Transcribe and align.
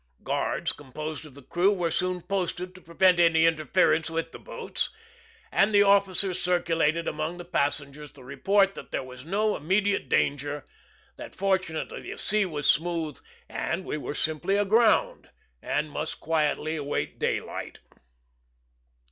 Guards, 0.23 0.71
composed 0.73 1.27
of 1.27 1.35
the 1.35 1.43
crew, 1.43 1.71
were 1.71 1.91
soon 1.91 2.23
posted 2.23 2.73
to 2.73 2.81
prevent 2.81 3.19
any 3.19 3.45
interference 3.45 4.09
with 4.09 4.31
the 4.31 4.39
boats, 4.39 4.89
and 5.51 5.71
the 5.75 5.83
officers 5.83 6.41
circulated 6.41 7.07
among 7.07 7.37
the 7.37 7.45
passengers 7.45 8.11
the 8.11 8.23
report 8.23 8.73
that 8.73 8.89
there 8.91 9.03
was 9.03 9.25
no 9.25 9.55
immediate 9.55 10.09
danger; 10.09 10.65
that, 11.17 11.35
fortunately, 11.35 12.01
the 12.01 12.17
sea 12.17 12.47
was 12.47 12.67
smooth; 12.67 13.19
that 13.47 13.83
we 13.83 13.95
were 13.95 14.15
simply 14.15 14.55
aground, 14.55 15.29
and 15.61 15.91
must 15.91 16.19
quietly 16.19 16.75
await 16.77 17.19
daylight. 17.19 17.77